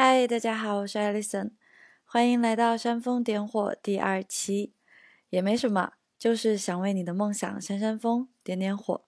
[0.00, 1.50] 嗨，大家好，我是 Alison，
[2.04, 4.72] 欢迎来到煽风点火第二期。
[5.28, 9.02] 也没什么，就是想为你的梦想扇扇风，点点火，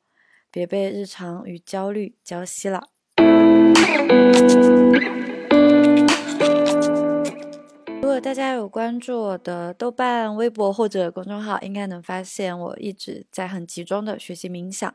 [0.51, 2.89] 别被日常与焦虑浇熄了。
[8.03, 14.93] 如果大家有关注我的豆瓣、微博或者公众号，应该能发现我一直在很集中的学习冥想。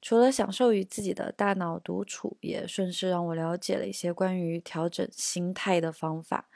[0.00, 6.48] 除了享受与自己的大脑独处，也顺势让我了解了一些关于调整心态的方法。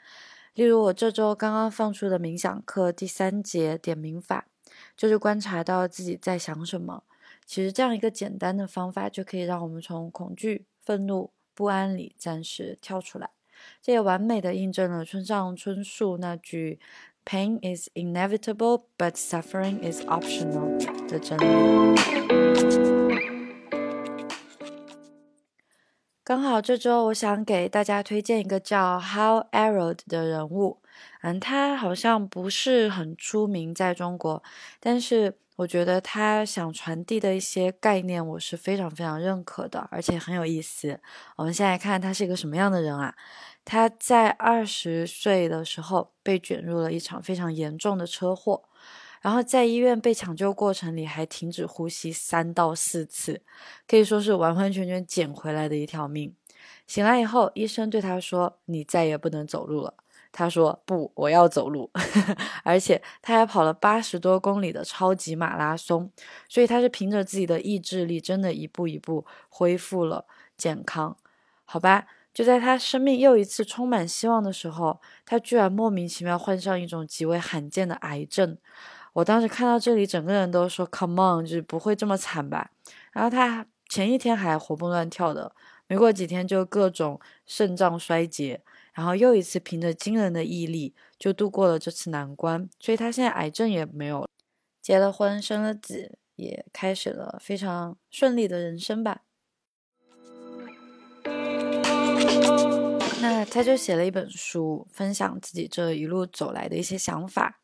[0.53, 4.47] 例如，我这周刚刚放出的冥想课第三节点名法，
[4.95, 7.03] 就是观察到自己在想什么。
[7.45, 13.31] 其实这样一个简单的方法，就可以让我们从恐惧、愤怒、不安里暂时跳出来。
[13.81, 16.79] 这也完美的印证了村上春树那句
[17.25, 23.02] “Pain is inevitable, but suffering is optional” 的真理。
[26.25, 30.79] 刚好这周我想给大家推荐一个叫 How Arrow 的人物，
[31.21, 34.41] 嗯，他好像不是很出名在中国，
[34.79, 40.97] 但是我觉得他想传递的一些概念我是非常非常认可的，而且很有意思。
[41.35, 43.13] 我们先来看他是一个什么样的人啊？
[43.65, 48.63] 他在二十岁的时候被卷入了一场非常严重的车祸。
[49.23, 53.41] 然后在医院被抢救过程里还停止呼吸三到四次，
[53.87, 56.35] 可以说是完完全全捡回来的一条命。
[56.85, 59.93] 醒来以后，医生对他说：“你再也不能走路了。”
[60.33, 61.89] 他说：“不，我要走路。
[62.65, 66.11] ”而且他还跑了八十多公里的超级马拉松，
[66.49, 70.25] 所以他是凭着自己的意志力，真的一步一步恢复了
[70.57, 71.15] 健康。
[71.63, 78.57] 好吧，就在他生命又一次充满希望的时候，他居然莫名其妙患上一种极为罕见的癌症。
[79.13, 82.71] 我当时看到这里，整个人都说 “Come on”，就是不会这么惨吧？
[83.11, 85.55] 然后他前一天还活蹦乱跳的，
[85.85, 88.61] 没过几天就各种肾脏衰竭，
[88.93, 92.67] 然后又一次凭着惊人的毅力就度过了这次难关。
[92.79, 94.27] 所以他现在癌症也没有，
[94.81, 99.21] 结了婚，生了子，也开始了非常顺利的人生吧。
[103.21, 107.59] 那他就写了一本书，分享自己这一路走来的一些想法。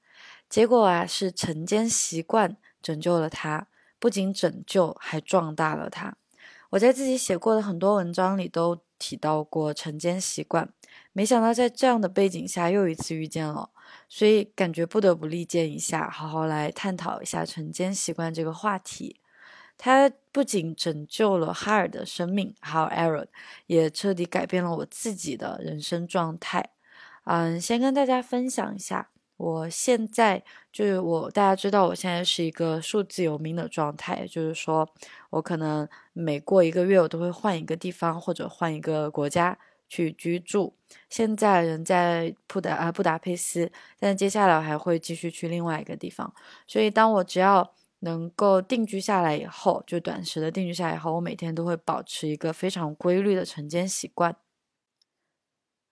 [0.50, 3.68] 结果啊，是晨间习惯拯救了他，
[4.00, 6.16] 不仅拯救，还壮大了他。
[6.72, 10.68] 我在自己写过的很多文章里都提到过晨间习惯，
[11.14, 13.70] 没想到在这样的背景下又一次遇见了，
[14.08, 19.20] 所以感觉不得不力荐一下，好好来探讨一下晨间习惯这个话题。
[19.78, 23.28] 它不仅拯救了哈尔的生命，还有 Aaron，
[23.68, 26.72] 也彻底改变了我自己的人生状态。
[27.24, 29.10] 嗯，先跟大家分享一下。
[29.40, 34.88] 我现在就是我，大家知道我现在是一个数字游民的状态，就是说
[35.30, 39.58] 我可能每过一个月，我都会换一个地方或者换一个国家
[39.88, 40.76] 去居住。
[41.10, 46.34] 现在人在布达啊布达佩斯，但接下来我还会继续去另外一个地方。
[46.68, 54.36] 所以当我只要能够定居下来以后，就短时的定居下来以后，我每天都会保持一个非常规律的晨间习惯，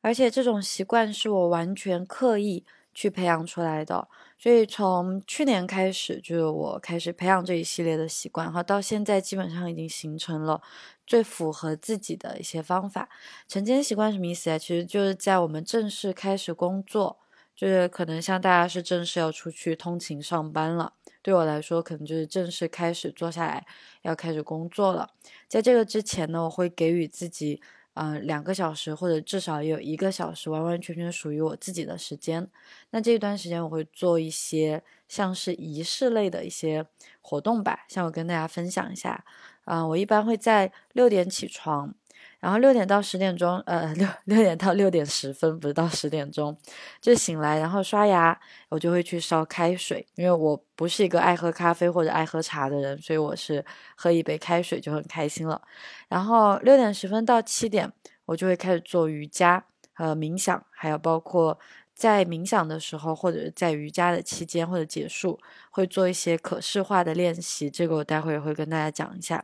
[0.01, 2.65] 而且这种习惯是我完全刻意。
[2.97, 4.07] 去培养出来的，
[4.39, 10.59] 所以从去年开始，就是我开始培养这一系列的习惯，哈，到现在基本上已经形成了
[11.05, 13.07] 最符合自己的一些方法。
[13.47, 14.57] 晨间习惯什么意思啊？
[14.57, 17.19] 其实就是在我们正式开始工作，
[17.55, 23.63] 就是可能像大家是正式要出去通勤上班了，对我来说，可能就是正式开始坐下来
[24.01, 25.11] 要开始工作了。
[25.47, 27.61] 在这个之前呢，我会给予自己。
[27.99, 32.47] 嗯，两个小时或者至少有一个小时，完完全全属于我自己的时间。
[32.91, 36.85] 那这一段时间，我会做一些像是仪式类的一些
[37.21, 39.25] 活动吧，像我跟大家分享一下。
[39.65, 41.93] 嗯，我一般会在六点起床。
[42.39, 46.55] 然后六点到十点钟，呃， 六六点到六点十分，不是到十点钟，
[47.01, 48.39] 就醒来，然后刷牙，
[48.69, 53.65] 我就会去烧开水，因为我不是一个爱喝咖啡或者爱喝茶的人，所以我是
[53.95, 55.61] 喝一杯开水就很开心了。
[56.07, 57.91] 然后六点十分到七点，
[58.25, 61.59] 我就会开始做瑜伽和冥想，还有包括
[61.97, 65.39] 在冥想的时候或者在瑜伽的期间或者结束，
[65.71, 69.44] 会做一些可视化的练习，这个我待会儿会跟大家讲一下。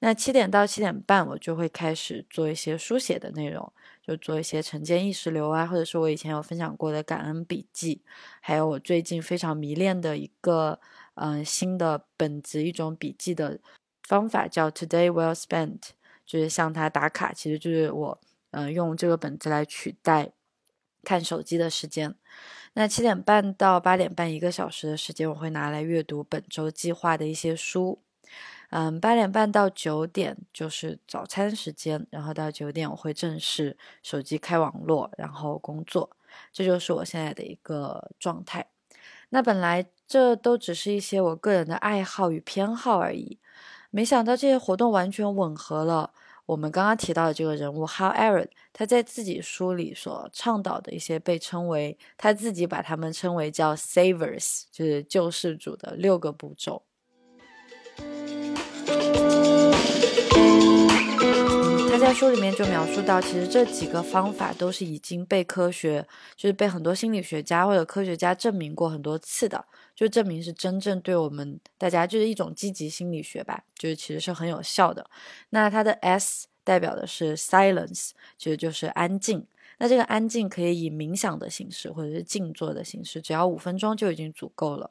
[0.00, 3.72] 那七点到七点半，我就会开始做一些书写的内容，
[4.06, 8.02] 就做一些晨间意识流啊，或者是我以前有分享过的感恩笔记，
[8.42, 10.78] 还有我最近非常迷恋的一个
[11.14, 13.58] 嗯新的本子，一种笔记的
[14.02, 15.80] 方法叫 Today Well Spent，
[16.26, 18.20] 就是向它打卡，其实就是我
[18.50, 20.32] 嗯用这个本子来取代
[21.06, 22.12] 看手机的时间。
[22.74, 28.00] 那七点半到八点半一个小时的时间，我会拿来阅读本周计划的一些书。
[28.70, 36.10] 嗯，八点半到九点就是早餐时间，然后到九点我会正式手机开网络，然后工作，
[36.52, 38.66] 这就是我现在的一个状态。
[39.28, 43.38] 那本来这都只是一些我个人的爱好与偏好而已，
[43.90, 46.12] 没想到这些活动完全吻合了。
[46.46, 56.84] 我们刚刚提到的这个人物 However，他在自己书里所倡导的一些被称为他自己把他们称为叫 Savers，就是救世主的六个步骤。
[61.96, 66.06] 他在书里面就描述到，其实这几个方法都是已经被科学，
[66.36, 69.64] 就是被很多心理学家或者科学家证明过很多次的，
[69.94, 75.08] 就证明是真正对我们大家就是一种积极心理学吧，就是其实是很有效的。
[75.48, 79.46] 那它的 S 代表的是 silence，其实就是安静。
[79.78, 84.90] 那这个安静可以以冥想的形式或者是静坐的形式，只要五分钟就已经足够了。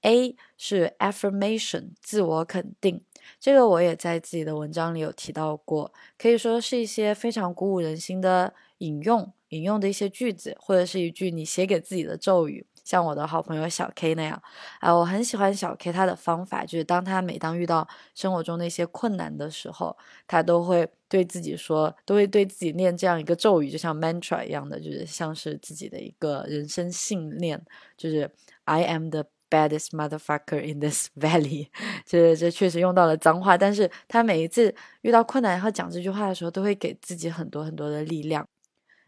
[0.00, 3.02] A 是 affirmation，自我肯定。
[3.40, 14.42] 这个我也在自己的文章里有提到过，可以说是一些非常鼓舞人心的引用，引用的一些句子，或者是一句你写给自己的咒语，像我的好朋友小 K 那样
[14.80, 27.62] 啊，我很喜欢小 K 他的方法，就是当他每当遇到生活中那些困难的时候，他都会对自己说，都会对自己念这样一个咒语，就像 mantra 一样的，就是像是自己的一个人生信念，
[27.96, 28.30] 就是
[28.64, 29.26] I am the。
[29.54, 31.68] Baddest motherfucker in this valley，
[32.04, 38.44] 这这确实用到了脏话，但是他每一次遇到困难然后讲这句话的时候，都会给自己很多很多的力量。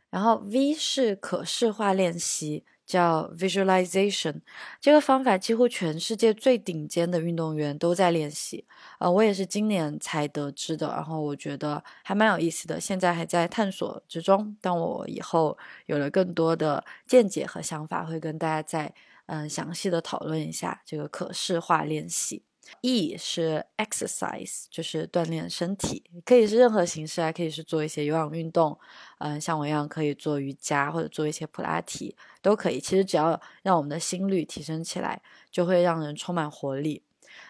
[0.09, 4.37] 然后 V 是可视化练习，叫 visualization，
[4.81, 8.65] 这个方法几乎全世界最顶尖的运动员都在练习。
[9.01, 14.57] 呃，我也是今年才得知的，然后我觉得还蛮有意思的，现在还在探索之中。
[14.61, 18.95] 当我以后有了更多的见解和想法，会跟大家在。
[19.27, 22.43] 嗯，详细的讨论一下这个可视化练习。
[22.81, 28.77] E 是 exercise，就是锻炼身体，可以是任何形式，还可以是做一些有氧运动。
[29.19, 32.81] 嗯，像我一样可以做瑜伽或者做一些普拉提，都可以。
[32.81, 37.05] 其实只要让我们的心率提升起来，就会让人充满活力。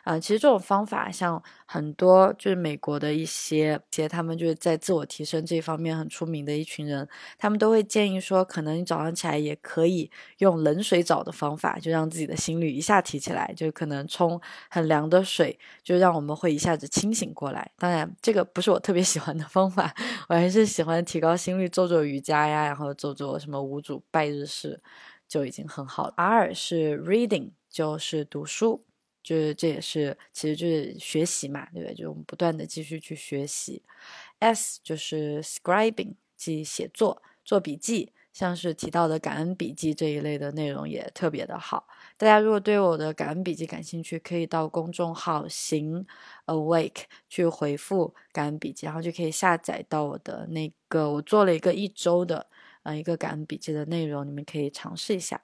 [0.04, 14.40] 啊，其实这种方法，像很多就是美国的一些，些他们就是在自我提升这方面很出名的一群人，他们都会建议说，可能你早上起来也可以用冷水澡的方法，就让自己的心率一下提起来，就可能冲
[14.70, 17.70] 很凉的水，就让我们会一下子清醒过来。
[17.78, 19.92] 当然，这个不是我特别喜欢的方法，
[20.28, 24.80] 我还是喜欢提高心率，做做瑜伽呀，然后做做什么五组拜日式，
[25.28, 26.14] 就已经很好了。
[26.16, 28.84] R 是 reading，就是读书。
[29.26, 31.94] 就是这也是，其实就是学习嘛，对不对？
[31.96, 33.82] 就我们不断的继续去学习。
[34.38, 41.88] S 就是 scribing，即写作、做笔记，像是提到的感恩笔记这一类的内容也特别的好。
[42.16, 46.06] 大家如果对我的感恩笔记感兴趣，可以到公众号行
[46.46, 52.46] awake 去回复感恩笔记，然后就可以下载到我的那个我做了一个一周的
[52.84, 55.42] 呃一个感恩笔记的内容，你们可以尝试一下。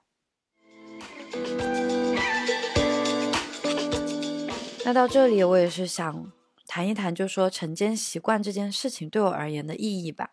[4.85, 6.31] 那到这里，我也是想
[6.67, 10.31] 谈一谈，就说晨间习惯这件事情对我而言的意义吧。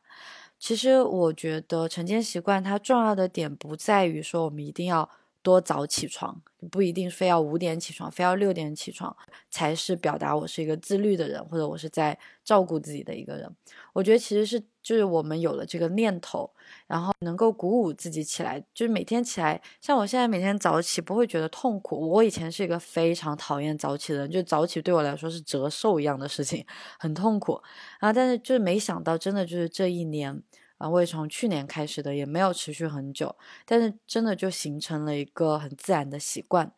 [0.59, 5.09] 其实我觉得晨间习惯它重要的点不在于说我们一定要。
[5.43, 6.39] 多早起床，
[6.71, 9.17] 不一定非要五点起床，非要六点起床
[9.49, 13.51] 才是表达我是一个自律的人，或者我是在照顾自己的一个人。
[13.95, 16.51] 我觉得其实是就是我们有了这个念头，
[16.87, 22.11] 然后能够鼓舞自己起来，就是每天起来，像我现在每天早起不会觉得痛苦。
[22.11, 26.65] 我以前是一个非常讨厌早起的人，就早起对我来说是折寿一样的事情，
[26.99, 27.61] 很痛苦
[28.01, 28.13] 啊。
[28.13, 30.43] 但是就是没想到，真的就是这一年。
[30.79, 36.73] 啊，我也从去年开始的，也没有持续很久，但是真的就形成了一个很自然的习惯，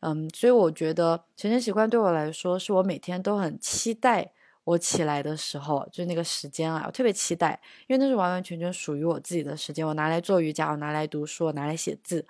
[0.00, 4.30] 嗯，所以我觉得晨间习惯对我来说，是我每天都很期待
[4.66, 12.26] 我起来的时候，就那个时间啊，我特别期待，因为那是完完全全属于我自己的时间，我拿来做瑜伽，我拿来读书，我拿来写字，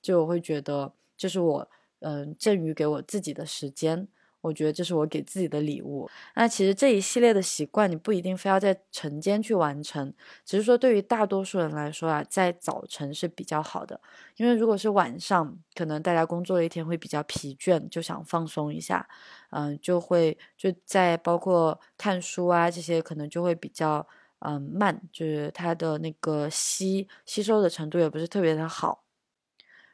[0.00, 1.68] 就我会觉得这是我
[1.98, 4.06] 嗯赠予给我自己的时间。
[4.40, 6.08] 我觉得这是我给自己的礼物。
[6.34, 10.12] 那其实这一系列的习惯，你不一定非要在晨间去完成，
[10.44, 14.00] 只是说对于大多数人来说啊，在早晨是比较好的。
[14.36, 19.06] 因为如果是晚上，可能大家工作了一天会比较疲倦，就想放松一下，
[19.50, 24.06] 嗯，就会就在包括看书啊这些，可能就会比较
[24.38, 29.02] 嗯慢，就是它的那个吸吸收的程度也不是特别的好。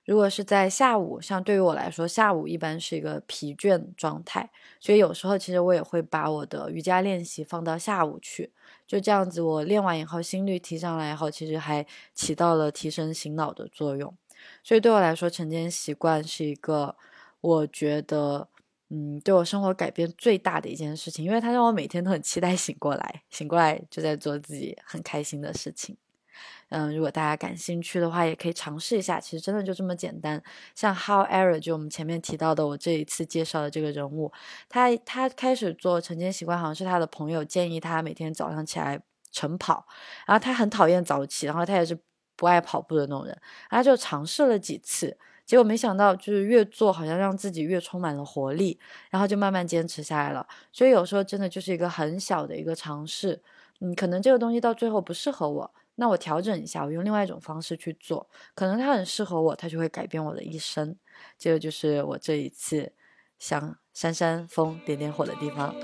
[0.06, 4.48] 如果是在下午，像对于我来说，下午一般是一个疲倦状态，
[4.80, 8.52] 所以有时候其实我也会把我的瑜伽练习放到下午去，
[8.86, 11.84] 就这样子，我练完以后心率提上来以后，其实还
[12.14, 14.16] 起到了提升醒脑的作用。
[14.62, 16.94] 所以对我来说，晨间习惯是一个
[17.40, 18.48] 我觉得
[18.90, 25.96] 嗯，对我生活改变最大的一件事情，因为它让我每天都很期待醒过来，醒过来就在做自己很开心的事情。
[26.70, 29.20] 嗯，如果大家感兴趣的话，也可以尝试一下。
[29.20, 30.42] 其实真的就这么简单。
[30.74, 34.32] 像 How Error，就我们前面提到的，我这一次介绍的这个人物，
[34.68, 39.00] 他他开始做晨间习惯，好像是他的朋友建议他每天早上起来
[39.30, 39.86] 晨跑。
[40.26, 41.96] 然后他很讨厌早起，然后他也是
[42.34, 43.38] 不爱跑步的那种人。
[43.70, 50.46] 他就尝试了几次，结果没想到就是越做好像让自己越充满了活力，然后就慢慢坚持下来了。
[50.72, 53.40] 所以有时候真的就是一个很小的一个尝试，
[53.80, 55.72] 嗯，可能这个东西到最后不适合我。
[55.98, 60.94] 那我调整一下，我用另外一种方式去做，可能它很适合我，它就会改变我的一生。
[61.38, 62.92] 这个就是我这一次
[63.38, 65.74] 想扇扇风、点点火的地方。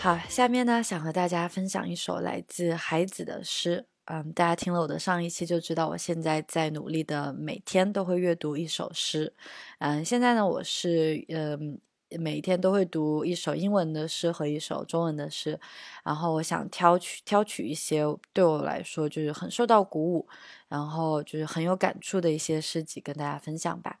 [0.00, 3.86] 好，下面呢，想和大家分享一首来自孩子的诗。
[4.06, 9.34] 嗯，大家听了我的上一期就知道，我现在在努力的每天都会阅读一首诗。
[9.80, 11.78] 嗯，现在呢，我是嗯。
[12.18, 15.58] 每一天都会读一首英文的诗和一首中文的诗，
[16.04, 20.28] 然后我想挑取挑取一些对我来说就是很受到鼓舞，
[20.68, 23.98] 然后就是很有感触的一些诗集跟大家分享吧。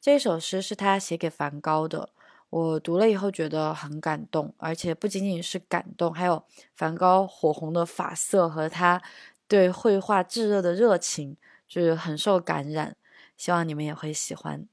[0.00, 2.10] 这首诗是他写给梵高的，
[2.50, 6.44] 我读了以后觉得很感动，而且不仅仅是感动，还有
[6.74, 9.02] 梵高火红的发色和他
[9.48, 12.96] 对绘画炙热的热情，就是很受感染。
[13.36, 14.66] 希望你们也会喜欢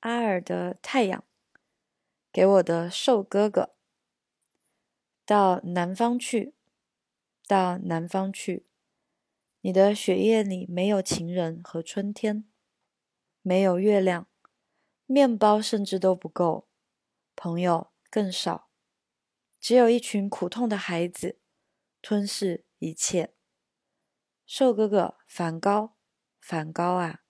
[0.00, 1.22] 阿尔的太阳。
[2.36, 3.74] 给我的瘦哥哥，
[5.24, 6.52] 到南方去，
[7.48, 8.66] 到南方去。
[9.62, 12.44] 你的血液里没有情人和春天，
[13.40, 14.28] 没有月亮，
[15.06, 16.68] 面包甚至都不够，
[17.34, 18.68] 朋友更少，
[19.58, 21.38] 只有一群苦痛的孩子，
[22.02, 23.32] 吞噬一切。
[24.44, 25.96] 瘦哥哥，梵高，
[26.38, 27.22] 梵高啊，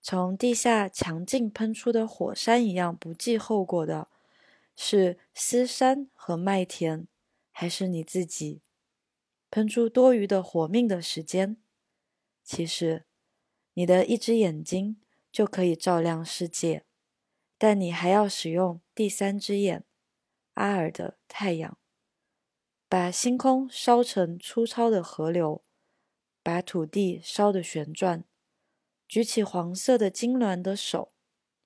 [0.00, 4.08] 从地下强劲喷出的火山一样不计后果的。
[4.74, 7.06] 是丝山和麦田，
[7.50, 8.62] 还是你自己
[9.50, 11.58] 喷出多余的活命的时间？
[12.42, 13.06] 其实，
[13.74, 15.00] 你的一只眼睛
[15.30, 16.84] 就可以照亮世界，
[17.58, 19.84] 但你还要使用第三只眼——
[20.54, 21.78] 阿尔的太阳，
[22.88, 25.64] 把星空烧成粗糙的河流，
[26.42, 28.24] 把土地烧得旋转，
[29.06, 31.12] 举起黄色的金銮的手，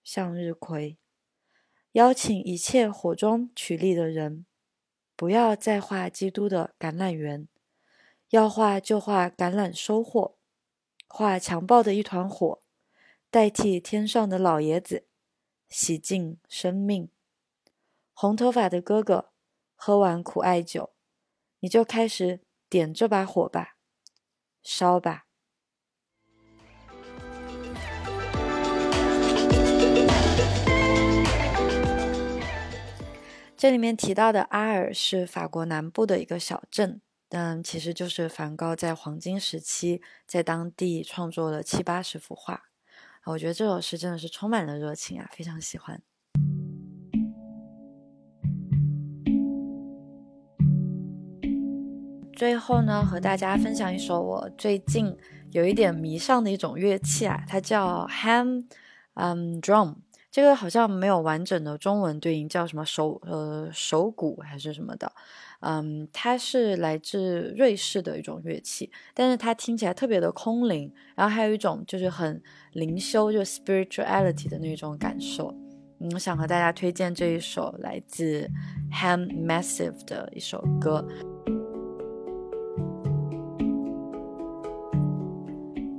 [0.04, 0.98] 向日葵。
[1.96, 4.44] 邀请一切火中取栗的人，
[5.16, 7.48] 不要再画基督的橄榄园，
[8.28, 10.36] 要画就画橄榄收获，
[11.08, 12.60] 画强暴的一团火，
[13.30, 15.06] 代替天上的老爷子，
[15.70, 17.08] 洗净生命。
[18.12, 19.32] 红头发的哥哥，
[19.74, 20.92] 喝完苦艾酒，
[21.60, 23.78] 你就开始点这把火吧，
[24.62, 25.25] 烧吧。
[33.66, 42.66] 这里面提到的阿尔是法国南部的一个小镇，但其实就是梵高在黄金时期在当地创作了七八十幅画。
[43.24, 46.00] 我觉得这首诗真的是充满了热情啊，非常喜欢。
[52.32, 55.16] 最后呢，和大家分享一首我最近
[55.50, 58.64] 有一点迷上的一种乐器啊，它叫 ham，
[59.14, 59.96] 嗯，drum。
[60.36, 65.10] 这个好像没有完整的中文对应，叫什么手呃手鼓还是什么的，
[65.60, 72.42] 嗯，它是来自瑞士的一种乐器，但是它听起来特别的空灵，然后还有一种就是很
[72.74, 75.54] 灵修，就 spirituality 的那种感受。
[76.00, 78.46] 嗯，我想和大家推荐这一首来自
[78.92, 81.02] Ham Massive 的一首歌。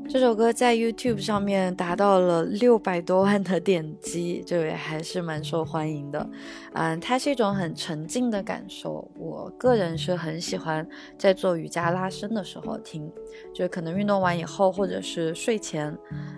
[0.09, 6.29] 这首歌在 YouTube 上面达到了六百多万的点击，就也还是蛮受欢迎的。
[6.73, 10.87] 嗯，它是一种很沉静的感受，我个人是很喜欢
[11.17, 13.11] 在做瑜伽拉伸的时候听，
[13.53, 15.95] 就可能运动完以后或者是睡前，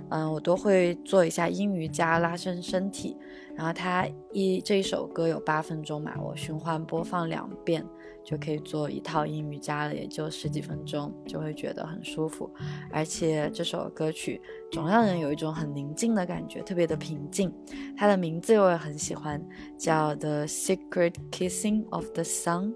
[0.10, 3.16] 嗯，我都会做一下阴瑜伽拉伸身体。
[3.56, 7.86] 然后它一这一首歌有八分钟嘛，我循环播放两遍
[8.24, 12.50] 就可以做一套阴瑜伽了，也就十几分钟就会觉得很舒服。
[12.92, 17.54] 而且这首歌曲总让人有一种很宁静的感觉，特别的平静。
[17.98, 19.44] 它的名字我也很喜欢，
[19.78, 22.74] 叫《The Secret Kissing of the Sun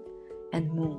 [0.52, 0.96] and Moon》。